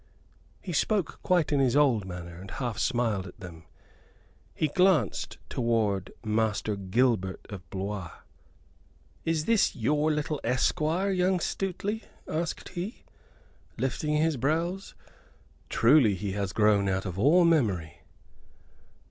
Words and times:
He 0.63 0.73
spoke 0.73 1.21
quite 1.21 1.51
in 1.51 1.59
his 1.59 1.75
old 1.75 2.05
manner, 2.05 2.35
and 2.41 2.49
half 2.49 2.79
smiled 2.79 3.27
at 3.27 3.39
them. 3.39 3.65
He 4.55 4.67
glanced 4.67 5.37
toward 5.47 6.11
Master 6.25 6.75
Gilbert 6.75 7.45
of 7.51 7.69
Blois. 7.69 8.09
"Is 9.25 9.45
this 9.45 9.75
your 9.75 10.11
little 10.11 10.41
esquire, 10.43 11.11
young 11.11 11.37
Stuteley?" 11.39 12.01
asked 12.27 12.69
he, 12.69 13.03
lifting 13.77 14.15
his 14.15 14.37
brows. 14.37 14.95
"Truly 15.69 16.15
he 16.15 16.31
has 16.31 16.51
grown 16.51 16.89
out 16.89 17.05
of 17.05 17.19
all 17.19 17.45
memory." 17.45 18.01